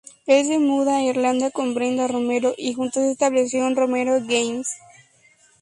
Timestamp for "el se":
0.25-0.57